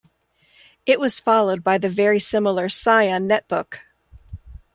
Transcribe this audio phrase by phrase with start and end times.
[0.87, 3.81] It was followed by the very similar Psion netBook.